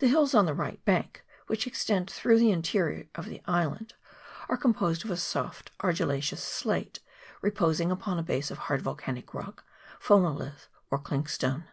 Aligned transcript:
The 0.00 0.08
hills 0.08 0.34
on 0.34 0.44
the 0.44 0.52
right 0.52 0.84
bank, 0.84 1.24
which 1.46 1.66
ex 1.66 1.82
tend 1.86 2.10
through 2.10 2.38
the 2.38 2.50
interior 2.50 3.08
of 3.14 3.24
the 3.24 3.40
island, 3.46 3.94
are 4.50 4.56
com 4.58 4.74
posed 4.74 5.02
of 5.02 5.10
a 5.10 5.16
soft 5.16 5.70
argillaceous 5.80 6.42
slate, 6.42 7.00
reposing 7.40 7.90
upon 7.90 8.18
a 8.18 8.22
base 8.22 8.50
of 8.50 8.58
hard 8.58 8.82
volcanic 8.82 9.32
rock,' 9.32 9.64
phonolithe, 9.98 10.66
or 10.90 10.98
clinkstone. 10.98 11.64